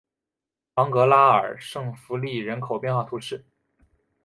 [0.77, 3.45] 昂格拉尔圣费利人口变化图示